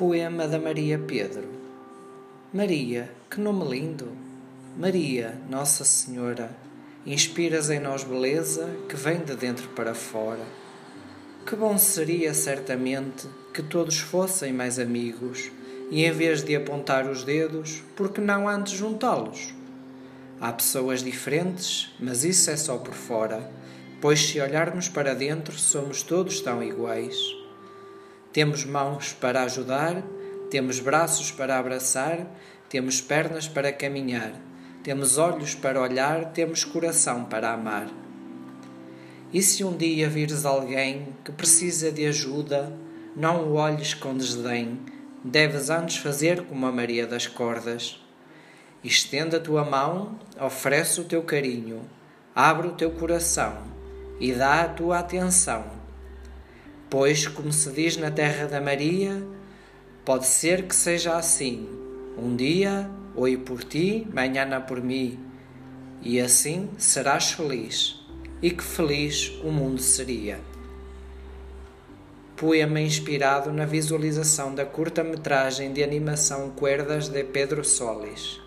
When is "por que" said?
17.94-18.22